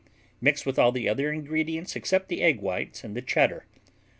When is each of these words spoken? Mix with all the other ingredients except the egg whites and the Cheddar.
Mix 0.41 0.65
with 0.65 0.79
all 0.79 0.91
the 0.91 1.07
other 1.07 1.31
ingredients 1.31 1.95
except 1.95 2.27
the 2.27 2.41
egg 2.41 2.59
whites 2.59 3.03
and 3.03 3.15
the 3.15 3.21
Cheddar. 3.21 3.67